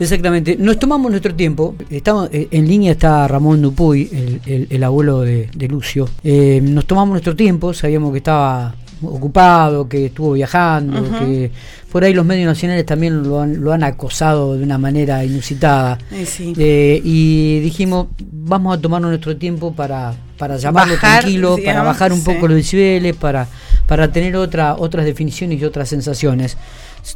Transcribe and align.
Exactamente. 0.00 0.56
Nos 0.56 0.78
tomamos 0.78 1.10
nuestro 1.10 1.34
tiempo. 1.34 1.74
Estamos 1.90 2.30
eh, 2.32 2.48
en 2.50 2.66
línea 2.66 2.92
está 2.92 3.28
Ramón 3.28 3.60
Dupuy, 3.60 4.40
el, 4.46 4.82
abuelo 4.82 5.20
de, 5.20 5.68
Lucio. 5.68 6.08
Eh, 6.24 6.60
nos 6.62 6.86
tomamos 6.86 7.10
nuestro 7.10 7.36
tiempo. 7.36 7.74
Sabíamos 7.74 8.10
que 8.12 8.18
estaba 8.18 8.74
ocupado, 9.02 9.88
que 9.88 10.06
estuvo 10.06 10.32
viajando, 10.32 11.02
que 11.18 11.50
por 11.90 12.04
ahí 12.04 12.12
los 12.12 12.24
medios 12.24 12.46
nacionales 12.46 12.84
también 12.84 13.22
lo 13.22 13.40
han, 13.40 13.60
lo 13.60 13.72
han 13.72 13.82
acosado 13.82 14.56
de 14.56 14.62
una 14.62 14.78
manera 14.78 15.24
inusitada. 15.24 15.98
Eh, 16.12 17.00
y 17.04 17.60
dijimos, 17.60 18.08
vamos 18.32 18.76
a 18.76 18.80
tomarnos 18.80 19.10
nuestro 19.10 19.36
tiempo 19.36 19.74
para, 19.74 20.14
para 20.38 20.56
llamarlo 20.56 20.96
tranquilo, 20.98 21.56
para 21.64 21.82
bajar 21.82 22.12
un 22.12 22.22
poco 22.22 22.48
los 22.48 22.56
decibeles, 22.56 23.16
para, 23.16 23.46
para 23.86 24.10
tener 24.12 24.36
otra, 24.36 24.76
otras 24.76 25.04
definiciones 25.04 25.60
y 25.60 25.64
otras 25.64 25.88
sensaciones. 25.88 26.56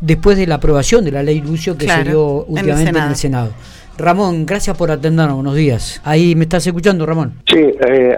Después 0.00 0.36
de 0.36 0.46
la 0.46 0.56
aprobación 0.56 1.04
de 1.04 1.12
la 1.12 1.22
ley 1.22 1.40
Lucio 1.40 1.76
que 1.76 1.88
se 1.88 2.04
dio 2.04 2.44
últimamente 2.44 2.98
en 2.98 3.04
el 3.04 3.16
Senado. 3.16 3.50
Ramón, 3.96 4.44
gracias 4.44 4.76
por 4.76 4.90
atendernos. 4.90 5.36
Buenos 5.36 5.54
días. 5.54 6.00
Ahí 6.04 6.34
me 6.34 6.44
estás 6.44 6.66
escuchando, 6.66 7.06
Ramón. 7.06 7.34
Sí, 7.46 7.58
eh, 7.58 8.16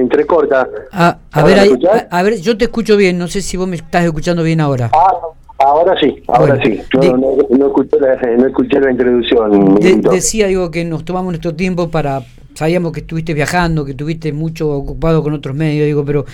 entrecorta. 0.00 0.68
Ah, 0.92 1.18
a, 1.32 1.42
ver, 1.42 1.58
a, 2.10 2.22
ver, 2.22 2.40
yo 2.40 2.56
te 2.56 2.66
escucho 2.66 2.96
bien. 2.96 3.18
No 3.18 3.26
sé 3.26 3.42
si 3.42 3.56
vos 3.56 3.66
me 3.66 3.76
estás 3.76 4.04
escuchando 4.04 4.42
bien 4.42 4.60
ahora. 4.60 4.90
Ah, 4.92 5.12
ahora 5.58 5.98
sí, 6.00 6.22
ahora 6.28 6.60
sí. 6.62 6.80
No, 6.94 7.16
no, 7.16 7.66
escuché 7.66 7.98
la, 8.00 8.16
no, 8.36 8.46
escuché 8.46 8.80
la, 8.80 8.90
introducción. 8.92 9.74
decía, 10.12 10.46
digo, 10.46 10.70
que 10.70 10.84
nos 10.84 11.04
tomamos 11.04 11.32
nuestro 11.32 11.54
tiempo 11.54 11.88
para. 11.88 12.22
Sabíamos 12.58 12.90
que 12.90 13.00
estuviste 13.00 13.34
viajando, 13.34 13.84
que 13.84 13.92
estuviste 13.92 14.32
mucho 14.32 14.68
ocupado 14.68 15.22
con 15.22 15.32
otros 15.32 15.54
medios, 15.54 15.86
digo, 15.86 16.04
pero 16.04 16.24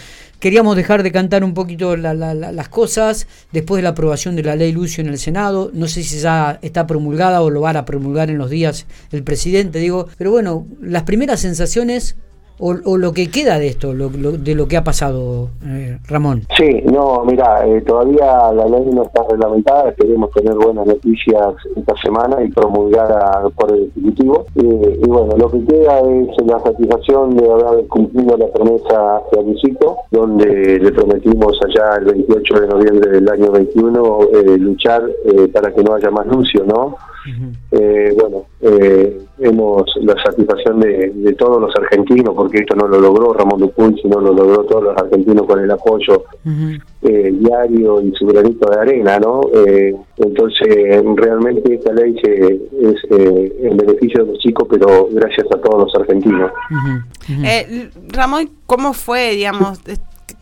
Queríamos 0.44 0.76
dejar 0.76 1.02
de 1.02 1.10
cantar 1.10 1.42
un 1.42 1.54
poquito 1.54 1.96
las 1.96 2.68
cosas 2.68 3.26
después 3.50 3.78
de 3.78 3.82
la 3.82 3.90
aprobación 3.90 4.36
de 4.36 4.42
la 4.42 4.56
ley 4.56 4.72
Lucio 4.72 5.02
en 5.02 5.08
el 5.08 5.18
Senado. 5.18 5.70
No 5.72 5.88
sé 5.88 6.02
si 6.02 6.18
ya 6.18 6.58
está 6.60 6.86
promulgada 6.86 7.40
o 7.40 7.48
lo 7.48 7.62
van 7.62 7.78
a 7.78 7.86
promulgar 7.86 8.28
en 8.28 8.36
los 8.36 8.50
días 8.50 8.84
el 9.10 9.22
presidente, 9.22 9.78
digo. 9.78 10.06
Pero 10.18 10.32
bueno, 10.32 10.66
las 10.82 11.04
primeras 11.04 11.40
sensaciones 11.40 12.16
o, 12.58 12.96
lo 12.96 13.12
que 13.12 13.30
queda 13.30 13.58
de 13.58 13.68
esto, 13.68 13.92
de 13.92 14.54
lo 14.54 14.68
que 14.68 14.76
ha 14.76 14.84
pasado, 14.84 15.48
eh, 15.64 15.98
Ramón. 16.08 16.42
Sí, 16.56 16.82
no, 16.84 17.24
mira, 17.24 17.66
eh, 17.66 17.80
todavía 17.82 18.52
la 18.52 18.66
ley 18.66 18.86
no 18.92 19.02
está 19.02 19.22
reglamentada, 19.28 19.90
esperemos 19.90 20.30
tener 20.30 20.54
buenas 20.54 20.86
noticias 20.86 21.54
esta 21.76 21.94
semana 22.02 22.42
y 22.42 22.50
promulgar 22.50 23.50
por 23.56 23.72
el 23.72 23.90
Ejecutivo. 23.94 24.46
Eh, 24.56 25.00
y 25.02 25.08
bueno, 25.08 25.36
lo 25.36 25.50
que 25.50 25.64
queda 25.64 26.00
es 26.00 26.46
la 26.46 26.60
satisfacción 26.60 27.36
de 27.36 27.50
haber 27.50 27.86
cumplido 27.88 28.36
la 28.36 28.46
promesa 28.48 29.16
hacia 29.16 29.42
Luisito, 29.42 29.96
donde 30.10 30.78
le 30.78 30.92
prometimos 30.92 31.58
allá 31.64 31.96
el 31.98 32.04
28 32.04 32.60
de 32.60 32.68
noviembre 32.68 33.10
del 33.10 33.28
año 33.28 33.50
21 33.50 34.20
luchar 34.58 35.02
para 35.52 35.72
que 35.72 35.82
no 35.82 35.94
haya 35.94 36.10
más 36.10 36.26
Lucio, 36.26 36.64
¿no? 36.64 36.96
eh, 37.70 38.14
bueno, 38.18 38.44
eh, 38.60 39.23
hemos 39.38 39.84
la 40.02 40.14
satisfacción 40.22 40.80
de, 40.80 41.34
todos 41.38 41.60
los 41.60 41.74
argentinos, 41.76 42.34
porque 42.34 42.58
esto 42.58 42.76
no 42.76 42.86
lo 42.86 43.00
logró 43.00 43.32
Ramón 43.32 43.60
Dupuy, 43.60 43.96
sino 44.00 44.20
lo 44.20 44.32
logró 44.32 44.64
todos 44.64 44.84
los 44.84 44.96
argentinos 44.96 45.46
con 45.46 45.58
el 45.60 45.70
apoyo 45.70 46.24
eh, 47.02 47.32
diario 47.32 48.00
y 48.00 48.12
su 48.14 48.26
granito 48.26 48.70
de 48.70 48.80
arena, 48.80 49.18
¿no? 49.18 49.40
Eh, 49.52 49.94
entonces, 50.18 51.04
realmente 51.16 51.74
esta 51.74 51.92
ley 51.92 52.16
se, 52.22 52.46
es 52.54 52.96
eh, 53.10 53.56
en 53.62 53.76
beneficio 53.76 54.24
de 54.24 54.32
los 54.32 54.38
chicos, 54.38 54.68
pero 54.70 55.08
gracias 55.10 55.46
a 55.52 55.60
todos 55.60 55.84
los 55.84 55.94
argentinos. 55.96 56.52
Ramón, 58.08 58.50
¿cómo 58.66 58.92
fue, 58.92 59.30
digamos, 59.30 59.80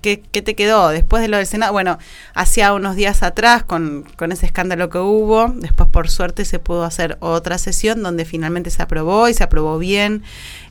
¿Qué, 0.03 0.17
te 0.17 0.55
quedó 0.56 0.89
después 0.89 1.22
de 1.22 1.28
lo 1.28 1.36
del 1.36 1.47
Senado? 1.47 1.72
Bueno, 1.72 1.97
hacía 2.34 2.75
unos 2.75 2.97
días 2.97 3.22
atrás, 3.22 3.62
con, 3.62 4.05
con, 4.17 4.33
ese 4.33 4.47
escándalo 4.47 4.91
que 4.91 4.98
hubo, 4.98 5.47
después 5.55 5.89
por 5.89 6.08
suerte 6.11 6.45
se 6.45 6.58
pudo 6.58 6.83
hacer 6.83 7.17
otra 7.20 7.56
sesión 7.56 8.03
donde 8.03 8.25
finalmente 8.25 8.70
se 8.70 8.83
aprobó 8.83 9.28
y 9.28 9.34
se 9.34 9.45
aprobó 9.45 9.78
bien. 9.78 10.23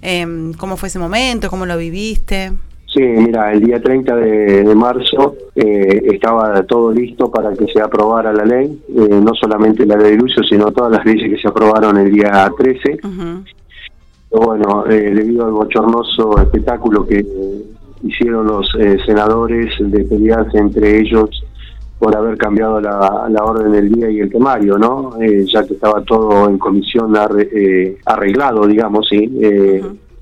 Em, 0.01 0.53
¿Cómo 0.53 0.75
fue 0.75 0.89
ese 0.89 0.99
momento? 0.99 1.49
¿Cómo 1.49 1.65
lo 1.65 1.77
viviste? 1.77 2.51
Sí, 2.93 2.99
mira, 3.01 3.53
el 3.53 3.61
día 3.61 3.81
30 3.81 4.15
de, 4.17 4.75
marzo 4.75 5.35
eh, 5.55 6.01
estaba 6.11 6.61
todo 6.63 6.91
listo 6.91 7.31
para 7.31 7.53
que 7.53 7.67
se 7.67 7.79
aprobara 7.79 8.33
la 8.33 8.43
ley, 8.43 8.81
eh, 8.89 9.21
no 9.23 9.33
solamente 9.33 9.85
la 9.85 9.95
ley 9.95 10.11
de 10.11 10.17
Lucio, 10.17 10.43
sino 10.43 10.73
todas 10.73 10.91
las 10.91 11.05
leyes 11.05 11.29
que 11.29 11.41
se 11.41 11.47
aprobaron 11.47 11.97
el 11.97 12.11
día 12.11 12.51
13. 12.57 12.99
Bueno, 14.29 14.85
eh, 14.89 15.13
debido 15.13 15.45
al 15.45 15.51
bochornoso 15.51 16.37
espectáculo 16.41 17.05
que 17.05 17.25
hicieron 18.03 18.47
los 18.47 18.73
eh, 18.79 18.97
senadores 19.05 19.73
de 19.79 20.03
pelearse 20.03 20.57
entre 20.57 20.99
ellos 20.99 21.29
por 21.99 22.15
haber 22.15 22.35
cambiado 22.37 22.81
la, 22.81 23.27
la, 23.29 23.43
orden 23.43 23.71
del 23.71 23.91
día 23.91 24.09
y 24.09 24.21
el 24.21 24.31
temario, 24.31 24.77
¿no? 24.77 25.21
Eh, 25.21 25.45
ya 25.45 25.63
que 25.63 25.75
estaba 25.75 26.01
todo 26.01 26.49
en 26.49 26.57
comisión 26.57 27.13
eh, 27.37 27.97
arreglado, 28.05 28.65
digamos, 28.65 29.07
sí, 29.07 29.27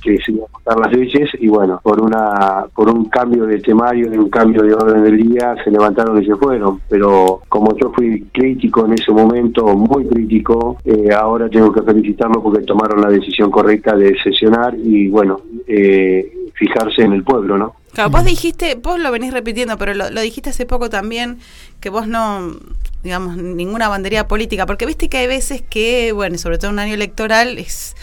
que 0.02 0.18
se 0.18 0.32
iban 0.32 0.44
a 0.44 0.58
votar 0.58 0.80
las 0.80 0.98
leyes 0.98 1.30
y 1.40 1.48
bueno, 1.48 1.80
por 1.84 2.02
una 2.02 2.66
por 2.74 2.90
un 2.90 3.06
cambio 3.06 3.46
de 3.46 3.60
temario 3.60 4.14
y 4.14 4.18
un 4.18 4.30
cambio 4.30 4.64
de 4.64 4.74
orden 4.74 5.04
del 5.04 5.18
día 5.18 5.56
se 5.64 5.72
levantaron 5.72 6.22
y 6.22 6.26
se 6.26 6.36
fueron. 6.36 6.82
Pero 6.90 7.42
como 7.48 7.76
yo 7.78 7.92
fui 7.94 8.28
crítico 8.34 8.86
en 8.86 8.94
ese 8.94 9.12
momento, 9.12 9.66
muy 9.68 10.06
crítico, 10.06 10.78
ahora 11.18 11.50
tengo 11.50 11.72
que 11.72 11.82
felicitarlo 11.82 12.42
porque 12.42 12.66
tomaron 12.66 13.02
la 13.02 13.10
decisión 13.10 13.50
correcta 13.50 13.96
de 13.96 14.18
sesionar 14.22 14.76
y 14.78 15.08
bueno. 15.08 15.40
Eh, 15.66 16.39
fijarse 16.60 17.04
en 17.04 17.14
el 17.14 17.24
pueblo, 17.24 17.58
¿no? 17.58 17.76
Claro, 17.94 18.10
vos 18.10 18.26
dijiste, 18.26 18.76
vos 18.76 19.00
lo 19.00 19.12
venís 19.12 19.34
repitiendo, 19.34 19.78
pero 19.78 19.94
lo, 19.94 20.22
dijiste 20.22 20.52
hace 20.52 20.66
poco 20.66 20.90
también, 20.90 21.40
que 21.80 21.90
vos 21.90 22.06
no, 22.06 22.56
digamos, 23.02 23.38
ninguna 23.38 23.88
bandería 23.88 24.28
política, 24.28 24.66
porque 24.66 24.86
viste 24.86 25.10
que 25.10 25.18
hay 25.18 25.28
veces 25.28 25.64
que, 25.64 26.12
bueno, 26.12 26.38
sobre 26.38 26.58
todo 26.58 26.68
en 26.68 26.74
un 26.74 26.80
año 26.80 26.94
electoral, 26.94 27.58
es 27.58 27.96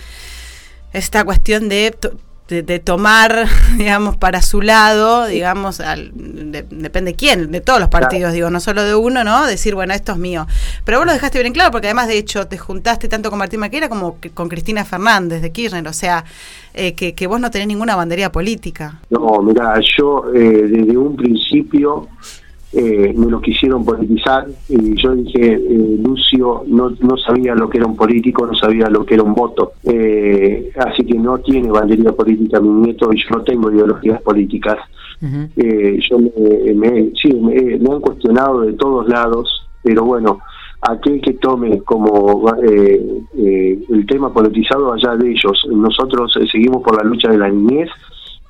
esta 0.93 1.23
cuestión 1.25 1.69
de 1.69 1.95
de, 2.49 2.79
tomar, 2.79 3.47
digamos, 3.77 4.17
para 4.17 4.41
su 4.41 4.63
lado, 4.63 5.27
digamos, 5.27 5.81
al, 5.81 6.13
depende 6.15 7.15
quién, 7.15 7.51
de 7.51 7.61
todos 7.61 7.81
los 7.81 7.89
partidos, 7.89 8.33
digo, 8.33 8.51
no 8.51 8.61
solo 8.61 8.85
de 8.85 8.95
uno, 8.95 9.25
¿no? 9.25 9.47
Decir, 9.47 9.75
bueno, 9.75 9.95
esto 9.95 10.13
es 10.13 10.19
mío. 10.19 10.47
Pero 10.85 10.99
vos 10.99 11.07
lo 11.07 11.13
dejaste 11.13 11.41
bien 11.41 11.53
claro, 11.53 11.71
porque 11.71 11.89
además, 11.89 12.09
de 12.09 12.19
hecho, 12.19 12.47
te 12.47 12.57
juntaste 12.57 13.09
tanto 13.09 13.31
con 13.31 13.39
Martín 13.39 13.61
Maquera 13.61 13.89
como 13.89 14.19
con 14.35 14.49
Cristina 14.49 14.85
Fernández 14.85 15.43
de 15.43 15.51
Kirchner, 15.51 15.87
o 15.89 15.93
sea, 15.93 16.25
eh, 16.75 16.95
que, 16.95 17.15
que, 17.15 17.27
vos 17.27 17.41
no 17.41 17.51
tenés 17.51 17.67
ninguna 17.67 17.97
bandería 17.97 18.31
política. 18.31 19.01
No, 19.11 19.43
mira, 19.43 19.81
yo 19.97 20.27
eh, 20.35 20.69
desde 20.69 20.97
un 20.97 21.17
principio 21.17 22.09
eh, 22.73 23.15
me 23.17 23.27
lo 23.27 23.41
quisieron 23.41 23.85
politizar 23.85 24.47
y 24.69 25.01
yo 25.01 25.15
dije, 25.15 25.55
eh, 25.55 25.99
Lucio 26.03 26.65
no, 26.67 26.91
no 27.01 27.17
sabía 27.17 27.55
lo 27.55 27.71
que 27.71 27.79
era 27.79 27.87
un 27.87 27.97
político, 27.97 28.47
no 28.47 28.55
sabía 28.55 28.89
lo 28.89 29.07
que 29.07 29.15
era 29.15 29.23
un 29.23 29.35
voto, 29.35 29.73
eh, 29.85 30.71
así 30.77 31.05
que 31.05 31.15
no 31.15 31.39
tiene 31.39 31.71
bandería 31.71 32.13
política 32.13 32.61
mi 32.61 32.69
nieto 32.69 33.13
y 33.13 33.23
yo 33.23 33.37
no 33.37 33.43
tengo 33.43 33.71
ideologías 33.71 34.21
políticas. 34.23 34.79
Eh, 35.57 35.99
yo 36.11 36.19
me, 36.19 37.11
sí, 37.15 37.33
me, 37.35 37.95
han 37.95 38.01
cuestionado 38.01 38.61
de 38.61 38.75
todos 38.75 39.09
lados, 39.09 39.67
pero 39.83 40.05
bueno, 40.05 40.41
aquel 40.83 41.23
que 41.23 41.33
tome 41.35 41.79
como 41.83 42.53
el 42.63 44.07
tema 44.07 44.33
politizado 44.35 44.93
allá 44.93 45.17
de 45.17 45.31
ellos, 45.31 45.67
nosotros 45.71 46.37
seguimos 46.53 46.83
por 46.83 46.97
la 46.97 47.09
lucha 47.09 47.31
de 47.31 47.39
la 47.39 47.49
niñez, 47.49 47.89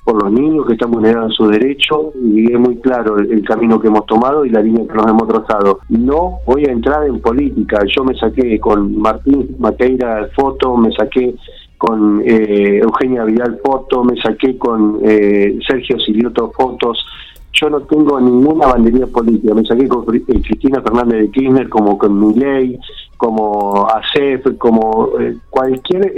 por 0.07 0.23
los 0.23 0.31
niños 0.31 0.65
que 0.65 0.71
están 0.71 0.89
vulnerando 0.89 1.29
sus 1.31 1.51
derechos 1.51 2.15
y 2.15 2.49
es 2.49 2.57
muy 2.57 2.77
claro 2.77 3.19
el, 3.19 3.43
camino 3.43 3.77
que 3.77 3.89
hemos 3.89 4.05
tomado 4.05 4.45
y 4.45 4.49
la 4.49 4.61
línea 4.61 4.87
que 4.87 4.93
nos 4.93 5.05
hemos 5.05 5.27
trazado. 5.27 5.79
No 5.89 6.39
voy 6.45 6.63
a 6.63 6.71
entrar 6.71 7.05
en 7.05 7.19
política, 7.19 7.81
yo 7.93 8.05
me 8.05 8.15
saqué 8.15 8.57
con 8.57 8.97
Martín 8.97 9.57
Maqueira 9.59 10.29
foto, 10.33 10.77
me 10.77 10.93
saqué 10.93 11.35
con 11.77 12.21
eh, 12.25 12.79
Eugenia 12.81 13.25
Vidal 13.25 13.59
foto, 13.61 14.05
me 14.05 14.15
saqué 14.21 14.57
con 14.57 15.01
eh, 15.03 15.59
Sergio 15.67 15.99
Silioto 15.99 16.53
fotos, 16.55 17.05
yo 17.51 17.69
no 17.69 17.81
tengo 17.81 18.17
ninguna 18.21 18.67
bandería 18.67 19.07
política, 19.07 19.53
me 19.55 19.65
saqué 19.65 19.89
con 19.89 20.05
eh, 20.15 20.21
Cristina 20.25 20.81
Fernández 20.81 21.19
de 21.19 21.31
Kirchner, 21.31 21.67
como 21.67 21.97
con 21.97 22.17
Miley, 22.17 22.79
como 23.17 23.85
ACEF, 23.89 24.57
como 24.57 25.09
cualquier 25.49 26.13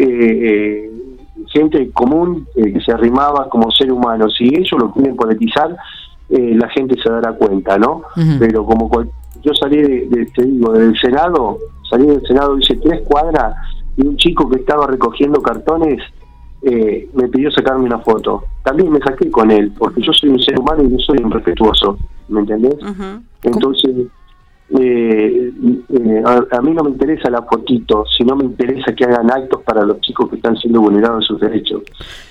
gente 1.52 1.90
común 1.92 2.48
eh, 2.56 2.74
que 2.74 2.82
se 2.82 2.92
arrimaba 2.92 3.50
como 3.50 3.72
ser 3.72 3.92
humano. 3.92 4.30
Si 4.30 4.46
ellos 4.46 4.80
lo 4.80 4.92
quieren 4.92 5.16
politizar, 5.16 5.76
eh, 6.30 6.56
la 6.56 6.70
gente 6.70 6.96
se 7.02 7.10
dará 7.10 7.34
cuenta, 7.34 7.78
¿no? 7.78 8.04
Pero 8.40 8.66
como 8.66 8.90
yo 9.42 9.54
salí 9.54 9.82
de, 9.82 10.26
te 10.36 10.44
digo, 10.44 10.74
del 10.74 10.98
Senado, 11.00 11.58
salí 11.90 12.06
del 12.06 12.22
Senado, 12.26 12.58
hice 12.58 12.76
tres 12.76 13.02
cuadras 13.08 13.56
y 13.98 14.06
un 14.06 14.18
chico 14.18 14.50
que 14.50 14.58
estaba 14.58 14.88
recogiendo 14.88 15.42
cartones 15.42 16.02
eh, 16.62 17.10
me 17.14 17.28
pidió 17.30 17.50
sacarme 17.52 17.86
una 17.86 18.00
foto. 18.00 18.44
También 18.64 18.92
me 18.92 19.00
saqué 19.00 19.32
con 19.32 19.50
él, 19.50 19.72
porque 19.78 20.02
yo 20.02 20.12
soy 20.14 20.30
un 20.30 20.40
ser 20.40 20.60
humano 20.60 20.84
y 20.84 20.90
no 20.90 21.00
soy 21.00 21.18
un 21.24 21.32
respetuoso, 21.32 21.98
¿me 22.28 22.42
entendés? 22.42 22.76
Entonces 23.44 24.08
eh, 24.78 25.52
eh 25.90 26.24
a, 26.52 26.62
mí 26.62 26.74
no 26.74 26.84
me 26.84 26.92
interesa 26.92 27.30
la 27.30 27.42
fotito, 27.42 28.04
sino 28.18 28.36
me 28.36 28.46
interesa 28.46 28.94
que 28.94 29.06
hagan 29.06 29.32
actos 29.32 29.64
para 29.64 29.84
los 29.84 30.00
chicos 30.02 30.30
que 30.30 30.36
están 30.36 30.58
siendo 30.58 30.82
vulnerados 30.82 31.24
en 31.24 31.28
sus 31.28 31.40
derechos. 31.40 31.84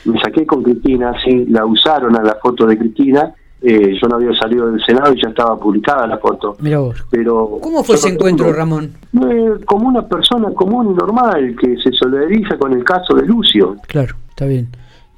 Me 0.04 0.20
saqué 0.20 0.46
con 0.46 0.62
Cristina, 0.62 1.12
sí, 1.24 1.46
la 1.46 1.64
usaron 1.64 2.16
a 2.16 2.22
la 2.22 2.36
foto 2.42 2.66
de 2.66 2.78
Cristina 2.78 3.34
Eh, 3.60 3.98
yo 4.00 4.06
no 4.08 4.14
había 4.14 4.32
salido 4.38 4.70
del 4.70 4.80
Senado 4.84 5.12
y 5.12 5.20
ya 5.20 5.30
estaba 5.30 5.56
publicada 5.58 6.06
la 6.06 6.18
foto. 6.18 6.56
Mira 6.60 6.78
vos. 6.78 7.04
Pero 7.10 7.58
¿Cómo 7.60 7.82
fue 7.82 7.96
ese 7.96 8.10
encuentro, 8.10 8.46
tengo- 8.46 8.56
Ramón? 8.56 8.92
Eh, 9.20 9.64
como 9.64 9.88
una 9.88 10.06
persona 10.06 10.50
común 10.54 10.92
y 10.92 10.94
normal 10.94 11.56
que 11.60 11.76
se 11.78 11.90
solidariza 11.90 12.56
con 12.56 12.72
el 12.72 12.84
caso 12.84 13.16
de 13.16 13.26
Lucio. 13.26 13.74
Claro, 13.88 14.14
está 14.30 14.46
bien. 14.46 14.68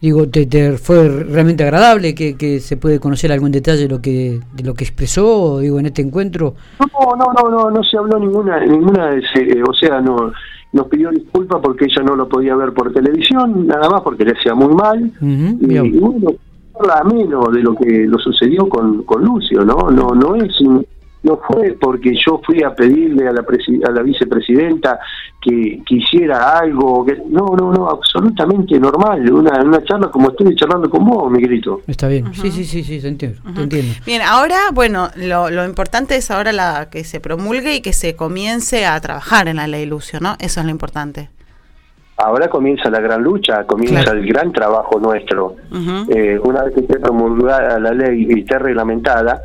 Digo, 0.01 0.27
¿te, 0.29 0.47
te 0.47 0.79
fue 0.79 1.07
realmente 1.09 1.63
agradable 1.63 2.15
que, 2.15 2.35
que 2.37 2.59
se 2.61 2.77
puede 2.79 2.99
conocer 3.01 3.33
algún 3.33 3.51
detalle 3.53 3.83
de 3.83 3.89
lo 3.89 4.01
que 4.01 4.41
de 4.55 4.65
lo 4.65 4.73
que 4.73 4.85
expresó, 4.85 5.59
digo, 5.61 5.79
en 5.79 5.87
este 5.87 6.01
encuentro? 6.03 6.55
No, 6.81 7.17
no, 7.17 7.33
no, 7.35 7.51
no, 7.51 7.71
no 7.71 7.83
se 7.85 7.99
habló 7.99 8.19
ninguna, 8.19 8.65
ninguna, 8.65 9.11
de 9.11 9.19
ese- 9.19 9.59
eh, 9.59 9.63
o 9.69 9.75
sea, 9.75 10.01
no 10.01 10.33
nos 10.73 10.87
pidió 10.87 11.11
disculpas 11.11 11.61
porque 11.63 11.85
ella 11.85 12.03
no 12.03 12.17
lo 12.17 12.29
podía 12.29 12.55
ver 12.57 12.73
por 12.73 12.93
televisión, 12.93 13.67
nada 13.67 13.91
más 13.91 14.01
porque 14.03 14.25
le 14.25 14.33
hacía 14.33 14.55
muy 14.55 14.73
mal. 14.75 15.13
Y, 15.21 15.67
y 15.87 15.99
bueno, 15.99 16.31
habla 16.79 17.05
menos 17.05 17.53
de 17.53 17.61
lo 17.61 17.75
que 17.75 18.07
lo 18.07 18.19
sucedió 18.19 18.69
con, 18.71 19.03
con 19.03 19.23
Lucio, 19.25 19.65
¿no? 19.65 19.91
No, 19.91 20.11
no 20.15 20.35
es 20.37 20.59
un- 20.63 20.87
no 21.23 21.39
fue 21.47 21.77
porque 21.81 22.13
yo 22.27 22.41
fui 22.45 22.63
a 22.63 22.75
pedirle 22.75 23.29
a 23.29 23.33
la 23.33 23.43
presi- 23.43 23.87
a 23.87 23.91
la 23.91 24.03
vicepresidenta 24.03 24.99
que 25.41 25.83
quisiera 25.87 26.59
algo, 26.59 27.05
que, 27.05 27.17
no, 27.29 27.55
no, 27.59 27.73
no, 27.73 27.89
absolutamente 27.91 28.79
normal, 28.81 29.31
una, 29.31 29.63
una 29.63 29.83
charla 29.85 30.09
como 30.11 30.31
estoy 30.31 30.55
charlando 30.55 30.89
con 30.89 31.05
vos, 31.05 31.31
Miguelito. 31.31 31.83
Está 31.87 32.09
bien. 32.09 32.33
Sí, 32.35 32.51
sí, 32.51 32.65
sí, 32.65 32.83
sí, 32.83 33.01
te 33.01 33.09
entiendo. 33.09 33.41
te 33.55 33.63
entiendo. 33.63 33.93
Bien, 34.07 34.23
ahora, 34.23 34.57
bueno, 34.73 35.09
lo, 35.17 35.51
lo 35.51 35.65
importante 35.65 36.17
es 36.17 36.31
ahora 36.31 36.53
la 36.53 36.89
que 36.91 37.05
se 37.05 37.21
promulgue 37.21 37.75
y 37.77 37.81
que 37.83 37.93
se 37.93 38.17
comience 38.17 38.87
a 38.87 38.99
trabajar 39.01 39.49
en 39.49 39.57
la 39.57 39.67
ley 39.67 39.87
Lucio, 39.87 40.21
¿no? 40.21 40.37
Eso 40.41 40.61
es 40.61 40.67
lo 40.67 40.73
importante. 40.73 41.29
Ahora 42.17 42.49
comienza 42.49 42.91
la 42.91 43.01
gran 43.01 43.23
lucha, 43.23 43.65
comienza 43.67 44.03
Claro. 44.03 44.19
el 44.19 44.27
gran 44.27 44.53
trabajo 44.53 45.01
nuestro. 45.01 45.57
Eh, 46.15 46.39
una 46.45 46.65
vez 46.65 46.75
que 46.75 46.81
esté 46.81 46.99
promulgada 46.99 47.79
la 47.81 47.93
ley 47.93 48.27
y 48.29 48.41
esté 48.41 48.59
reglamentada, 48.59 49.41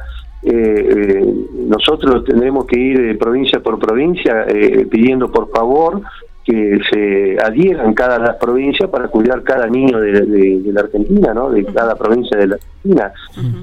eh, 0.46 1.26
nosotros 1.68 2.24
tendremos 2.24 2.66
que 2.66 2.80
ir 2.80 3.00
eh, 3.00 3.16
provincia 3.16 3.60
por 3.62 3.80
provincia 3.80 4.46
eh, 4.48 4.86
pidiendo 4.90 5.32
por 5.32 5.50
favor 5.50 6.02
que 6.46 6.78
se 6.92 7.38
adhieran 7.44 7.96
cada 7.96 8.20
las 8.20 8.36
provincias 8.36 8.88
para 8.92 9.08
cuidar 9.08 9.42
cada 9.42 9.66
niño 9.66 10.00
de, 10.00 10.12
de- 10.12 10.60
de 10.62 10.72
la 10.74 10.82
Argentina, 10.82 11.34
¿no? 11.34 11.50
de 11.50 11.66
cada 11.66 11.96
provincia 11.96 12.38
de 12.38 12.46
la 12.48 12.56
Argentina. 12.58 13.12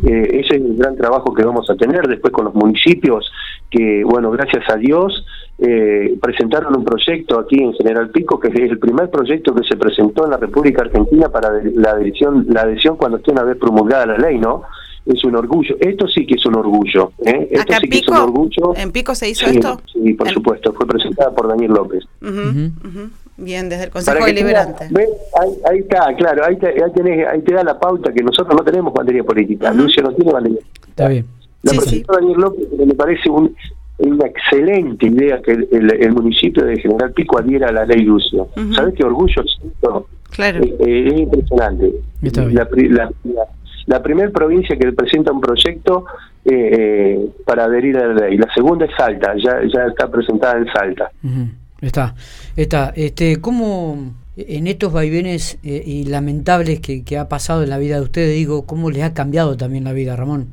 Eh, 0.04 0.40
ese 0.44 0.56
es 0.56 0.60
el 0.62 0.76
gran 0.76 0.96
trabajo 0.96 1.32
que 1.32 1.44
vamos 1.44 1.70
a 1.70 1.76
tener 1.76 2.08
después 2.08 2.32
con 2.32 2.46
los 2.46 2.54
municipios, 2.56 3.30
que, 3.70 4.02
bueno, 4.04 4.32
gracias 4.32 4.64
a 4.68 4.74
Dios, 4.76 5.24
eh, 5.60 6.18
presentaron 6.20 6.74
un 6.76 6.84
proyecto 6.84 7.38
aquí 7.38 7.62
en 7.62 7.72
General 7.74 8.10
Pico, 8.10 8.40
que 8.40 8.48
es 8.48 8.70
el 8.72 8.80
primer 8.80 9.10
proyecto 9.10 9.54
que 9.54 9.62
se 9.62 9.76
presentó 9.76 10.24
en 10.24 10.32
la 10.32 10.38
República 10.38 10.82
Argentina 10.82 11.28
para 11.28 11.52
la 11.76 11.90
adhesión, 11.92 12.46
la 12.48 12.62
adhesión 12.62 12.96
cuando 12.96 13.18
esté 13.18 13.30
una 13.30 13.44
vez 13.44 13.58
promulgada 13.58 14.06
la 14.06 14.18
ley, 14.18 14.38
¿no? 14.40 14.64
Es 15.04 15.24
un 15.24 15.34
orgullo. 15.34 15.76
Esto 15.80 16.06
sí 16.06 16.24
que 16.26 16.34
es 16.34 16.46
un 16.46 16.54
orgullo. 16.56 17.12
¿eh? 17.26 17.48
Esto 17.50 17.72
sí 17.74 17.84
en 17.84 17.90
que 17.90 17.96
es 17.98 18.08
un 18.08 18.14
Pico, 18.14 18.22
orgullo. 18.24 18.72
en 18.76 18.92
Pico 18.92 19.14
se 19.14 19.28
hizo 19.30 19.46
Sí, 19.48 19.56
esto. 19.56 19.80
Sí, 19.92 20.12
por 20.14 20.28
En- 20.28 20.34
supuesto. 20.34 20.72
Fue 20.72 20.86
presentada 20.86 21.30
por 21.32 21.48
Daniel 21.48 21.72
López. 21.72 22.04
Ujú, 22.20 22.30
Ujú. 22.30 22.88
ujú. 22.88 23.10
Bien, 23.38 23.68
desde 23.68 23.84
el 23.84 23.90
Consejo 23.90 24.18
que 24.24 24.32
Deliberante. 24.32 24.86
tenga- 24.88 25.00
ahí, 25.40 25.50
ahí 25.70 25.78
está, 25.78 26.14
claro, 26.16 26.44
ahí 26.44 26.56
te, 26.56 26.66
ahí, 26.68 26.90
tenés- 26.94 27.26
ahí 27.26 27.40
te 27.42 27.54
da 27.54 27.64
la 27.64 27.78
pauta 27.80 28.12
que 28.12 28.22
nosotros 28.22 28.54
no 28.56 28.62
tenemos 28.64 28.92
bandería 28.92 29.24
política. 29.24 29.70
Ujú. 29.72 29.82
Lucio 29.82 30.02
no 30.02 30.12
tiene 30.14 30.32
bandería 30.32 30.60
Está 30.88 31.08
bien. 31.08 31.26
La 31.62 31.72
Sí, 31.72 31.78
presentó 31.78 32.12
Daniel 32.14 32.40
López, 32.40 32.66
pero 32.70 32.86
me 32.86 32.94
parece 32.94 33.30
un- 33.30 33.56
una 33.98 34.26
excelente 34.26 35.06
idea 35.06 35.40
que 35.42 35.52
el, 35.52 35.68
el- 35.72 35.90
el 36.02 36.12
municipio 36.12 36.64
de 36.64 36.78
General 36.78 37.12
Pico 37.12 37.38
adhiera 37.38 37.68
a 37.68 37.72
la 37.72 37.84
ley 37.86 38.02
Lucio. 38.02 38.48
¿Sabes 38.74 38.94
qué 38.94 39.04
orgullo 39.04 39.42
siento? 39.44 40.06
Claro. 40.30 40.62
Eh, 40.64 40.76
eh, 40.80 41.08
es 41.12 41.20
impresionante. 41.20 41.92
Está 42.22 42.44
bien. 42.44 42.56
La, 42.56 42.68
la, 43.04 43.10
la, 43.24 43.44
la 43.92 44.02
primera 44.02 44.30
provincia 44.30 44.74
que 44.74 44.90
presenta 44.92 45.32
un 45.32 45.40
proyecto 45.40 46.06
eh, 46.46 46.50
eh, 46.50 47.30
para 47.44 47.64
adherir 47.64 47.98
a 47.98 48.06
la 48.06 48.26
ley. 48.26 48.38
La 48.38 48.48
segunda 48.54 48.86
es 48.86 48.90
Salta, 48.96 49.34
ya, 49.36 49.60
ya 49.70 49.84
está 49.84 50.10
presentada 50.10 50.58
en 50.58 50.66
Salta. 50.72 51.10
Está, 51.82 52.14
está. 52.56 52.92
Este, 52.96 53.38
¿Cómo 53.42 54.14
en 54.34 54.66
estos 54.66 54.94
vaivenes 54.94 55.58
eh, 55.62 55.82
y 55.84 56.04
lamentables 56.06 56.80
que, 56.80 57.04
que 57.04 57.18
ha 57.18 57.28
pasado 57.28 57.64
en 57.64 57.68
la 57.68 57.76
vida 57.76 57.96
de 57.96 58.02
ustedes, 58.02 58.34
digo, 58.34 58.64
cómo 58.64 58.90
les 58.90 59.02
ha 59.02 59.12
cambiado 59.12 59.58
también 59.58 59.84
la 59.84 59.92
vida, 59.92 60.16
Ramón? 60.16 60.46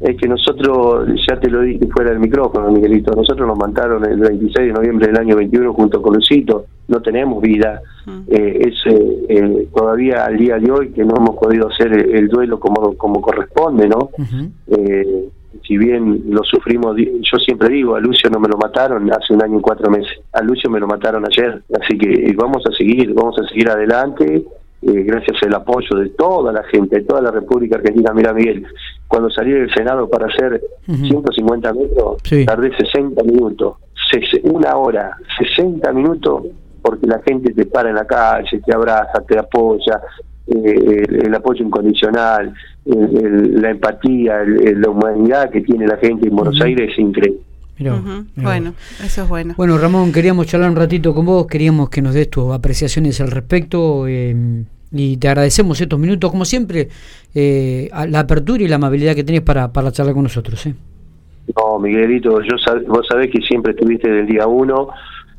Es 0.00 0.18
que 0.18 0.28
nosotros, 0.28 1.08
ya 1.26 1.40
te 1.40 1.48
lo 1.48 1.62
dije 1.62 1.86
fuera 1.86 2.10
del 2.10 2.20
micrófono, 2.20 2.70
Miguelito, 2.70 3.12
nosotros 3.12 3.48
nos 3.48 3.56
mataron 3.56 4.04
el 4.04 4.18
26 4.18 4.66
de 4.66 4.72
noviembre 4.74 5.06
del 5.06 5.16
año 5.16 5.36
21 5.36 5.72
junto 5.72 6.02
con 6.02 6.16
Lucito, 6.16 6.66
no 6.88 7.00
tenemos 7.00 7.40
vida, 7.42 7.80
eh, 8.28 8.60
es 8.68 8.74
eh, 8.92 9.24
eh, 9.28 9.68
todavía 9.74 10.24
al 10.24 10.36
día 10.36 10.58
de 10.58 10.70
hoy 10.70 10.90
que 10.90 11.04
no 11.04 11.14
hemos 11.16 11.36
podido 11.36 11.68
hacer 11.68 11.92
el, 11.92 12.14
el 12.14 12.28
duelo 12.28 12.60
como, 12.60 12.94
como 12.96 13.20
corresponde, 13.20 13.88
¿no? 13.88 14.10
Eh, 14.68 15.28
si 15.66 15.78
bien 15.78 16.24
lo 16.28 16.42
sufrimos, 16.44 16.94
di- 16.96 17.20
yo 17.22 17.38
siempre 17.38 17.68
digo, 17.70 17.94
a 17.94 18.00
Lucio 18.00 18.28
no 18.28 18.38
me 18.38 18.48
lo 18.48 18.58
mataron 18.58 19.10
hace 19.12 19.32
un 19.32 19.42
año 19.42 19.58
y 19.58 19.62
cuatro 19.62 19.90
meses, 19.90 20.18
a 20.32 20.42
Lucio 20.42 20.68
me 20.68 20.78
lo 20.80 20.86
mataron 20.86 21.24
ayer, 21.26 21.62
así 21.80 21.96
que 21.96 22.12
eh, 22.12 22.34
vamos 22.36 22.62
a 22.66 22.72
seguir, 22.76 23.14
vamos 23.14 23.38
a 23.40 23.48
seguir 23.48 23.70
adelante, 23.70 24.44
eh, 24.82 25.02
gracias 25.04 25.42
al 25.44 25.54
apoyo 25.54 25.96
de 25.96 26.10
toda 26.10 26.52
la 26.52 26.62
gente, 26.64 26.96
de 26.96 27.02
toda 27.04 27.22
la 27.22 27.30
República 27.30 27.76
Argentina. 27.76 28.12
Mira, 28.12 28.34
Miguel, 28.34 28.66
cuando 29.08 29.30
salí 29.30 29.52
del 29.52 29.72
Senado 29.72 30.10
para 30.10 30.26
hacer 30.26 30.60
Ujú. 30.86 31.06
150 31.06 31.72
metros, 31.72 32.16
Sí. 32.24 32.44
tardé 32.44 32.76
60 32.76 33.22
minutos, 33.24 33.76
una 34.42 34.76
hora, 34.76 35.16
60 35.38 35.92
minutos, 35.92 36.44
porque 36.84 37.06
la 37.06 37.20
gente 37.26 37.52
te 37.54 37.64
para 37.64 37.88
en 37.88 37.94
la 37.96 38.06
calle, 38.06 38.60
te 38.64 38.74
abraza, 38.74 39.22
te 39.26 39.38
apoya, 39.38 39.98
eh, 40.46 41.02
el, 41.08 41.26
el 41.28 41.34
apoyo 41.34 41.64
incondicional, 41.64 42.52
el- 42.84 43.16
el- 43.24 43.62
la 43.62 43.70
empatía, 43.70 44.42
el- 44.42 44.68
el- 44.68 44.80
la 44.82 44.90
humanidad 44.90 45.48
que 45.50 45.62
tiene 45.62 45.86
la 45.86 45.96
gente 45.96 46.28
en 46.28 46.36
Buenos. 46.36 46.60
Aires 46.60 46.90
es 46.92 46.98
increíble. 46.98 47.40
Mirá. 47.78 47.96
Bueno, 48.36 48.74
eso 49.02 49.22
es 49.22 49.28
bueno. 49.28 49.54
Bueno, 49.56 49.78
Ramón, 49.78 50.12
queríamos 50.12 50.46
charlar 50.46 50.68
un 50.70 50.76
ratito 50.76 51.14
con 51.14 51.24
vos, 51.26 51.46
queríamos 51.46 51.88
que 51.88 52.02
nos 52.02 52.12
des 52.14 52.28
tus 52.28 52.52
apreciaciones 52.52 53.18
al 53.22 53.30
respecto 53.30 54.06
eh, 54.06 54.62
y 54.92 55.16
te 55.16 55.26
agradecemos 55.28 55.80
estos 55.80 55.98
minutos, 55.98 56.30
como 56.30 56.44
siempre, 56.44 56.88
eh, 57.34 57.88
la 58.10 58.20
apertura 58.20 58.62
y 58.62 58.68
la 58.68 58.76
amabilidad 58.76 59.14
que 59.14 59.24
tenés 59.24 59.40
para, 59.40 59.72
para 59.72 59.90
charlar 59.90 60.14
con 60.14 60.22
nosotros. 60.24 60.64
¿eh? 60.66 60.74
No, 61.56 61.78
Miguelito, 61.80 62.40
yo 62.42 62.56
sab- 62.64 62.84
vos 62.86 63.06
sabés 63.08 63.30
que 63.32 63.40
siempre 63.40 63.72
estuviste 63.72 64.08
del 64.10 64.26
día 64.26 64.46
uno 64.46 64.88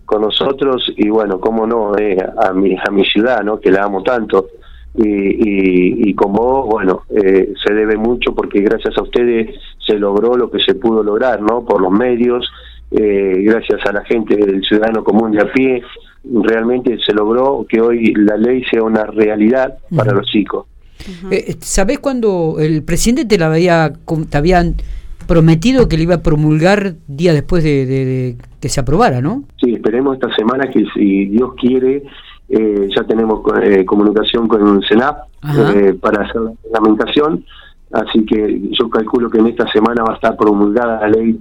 con 0.06 0.22
nosotros 0.22 0.92
y 0.96 1.10
bueno, 1.10 1.40
cómo 1.40 1.66
no, 1.66 1.98
eh, 1.98 2.18
a, 2.38 2.54
mi, 2.54 2.76
a 2.78 2.92
mi 2.92 3.04
ciudad, 3.06 3.44
¿no? 3.44 3.60
que 3.60 3.72
la 3.72 3.84
amo 3.84 4.04
tanto. 4.04 4.48
Y, 4.98 5.04
y, 5.04 6.10
y 6.10 6.14
con 6.14 6.32
vos, 6.32 6.68
bueno, 6.68 7.04
eh, 7.10 7.54
se 7.66 7.74
debe 7.74 7.98
mucho 7.98 8.34
porque 8.34 8.62
gracias 8.62 8.98
a 8.98 9.04
ustedes 9.04 9.54
se 9.86 10.00
logró 10.00 10.38
lo 10.38 10.50
que 10.50 10.60
se 10.60 10.76
pudo 10.76 11.04
lograr, 11.04 11.42
¿no? 11.42 11.66
Por 11.66 11.82
los 11.82 11.92
medios, 11.92 12.50
eh, 12.92 13.42
gracias 13.42 13.86
a 13.86 13.92
la 13.92 14.06
gente 14.06 14.38
del 14.38 14.64
ciudadano 14.64 15.04
común 15.04 15.34
de 15.34 15.42
a 15.42 15.52
pie, 15.52 15.84
realmente 16.24 16.98
se 17.06 17.14
logró 17.14 17.66
que 17.68 17.82
hoy 17.82 18.14
la 18.16 18.38
ley 18.38 18.64
sea 18.72 18.84
una 18.84 19.04
realidad 19.06 19.78
para 19.94 20.14
los 20.14 20.26
chicos. 20.28 20.66
Eh, 21.30 21.56
¿Sabés 21.60 22.00
cuando 22.00 22.56
el 22.60 22.84
presidente 22.84 23.26
te, 23.26 23.38
la 23.38 23.48
había, 23.48 23.92
te 24.30 24.38
habían 24.38 24.76
prometido 25.28 25.88
que 25.88 25.98
le 25.98 26.04
iba 26.04 26.16
a 26.16 26.22
promulgar 26.22 26.96
día 27.08 27.34
después 27.34 27.64
de, 27.64 27.86
de- 27.86 28.06
de 28.06 28.36
que 28.60 28.70
se 28.70 28.80
aprobara, 28.80 29.22
no? 29.22 29.44
Sí, 29.62 29.74
esperemos 29.74 30.16
esta 30.16 30.34
semana 30.36 30.70
que 30.70 30.84
si 30.94 31.26
Dios 31.26 31.52
quiere, 31.60 32.04
eh, 32.50 32.88
ya 32.96 33.04
tenemos 33.04 33.42
eh, 33.62 33.86
comunicación 33.86 34.48
con 34.48 34.78
el 34.78 34.88
CENAP 34.88 35.18
eh, 35.76 35.94
para 36.00 36.24
hacer 36.26 36.42
la 36.42 36.52
reglamentación, 36.64 37.46
así 37.92 38.26
que 38.26 38.62
yo 38.72 38.90
calculo 38.90 39.30
que 39.30 39.40
en 39.40 39.48
esta 39.48 39.72
semana 39.72 40.04
va 40.04 40.14
a 40.14 40.16
estar 40.16 40.36
promulgada 40.38 41.02
la 41.02 41.10
ley, 41.10 41.40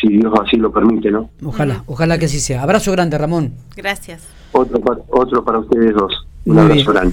si 0.00 0.08
Dios 0.08 0.32
así 0.44 0.56
lo 0.56 0.70
permite, 0.72 1.10
¿no? 1.10 1.30
Ojalá, 1.44 1.82
ojalá 1.86 2.18
que 2.18 2.26
así 2.26 2.38
sea. 2.40 2.62
Abrazo 2.62 2.92
grande, 2.92 3.18
Ramón. 3.18 3.52
Gracias. 3.76 4.28
Otro, 4.52 4.80
otro 5.10 5.44
para 5.44 5.58
ustedes 5.58 5.92
dos. 5.94 6.26
Un 6.44 6.54
Muy 6.54 6.62
abrazo 6.62 6.76
bien. 6.76 6.86
grande. 6.92 7.06